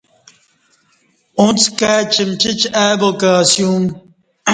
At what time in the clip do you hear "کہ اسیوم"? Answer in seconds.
3.19-3.83